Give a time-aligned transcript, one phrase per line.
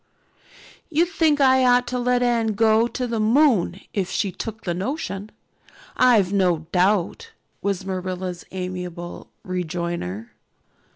[0.89, 4.73] "You'd think I ought to let Anne go to the moon if she took the
[4.73, 5.29] notion,
[5.95, 10.31] I've no doubt," was Marilla's amiable rejoinder.